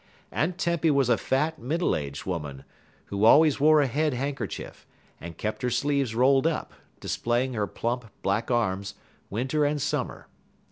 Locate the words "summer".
9.79-10.27